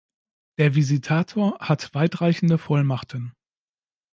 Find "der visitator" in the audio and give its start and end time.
0.57-1.59